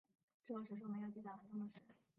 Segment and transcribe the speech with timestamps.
[0.47, 1.93] 之后史书没有记载韩忠的事。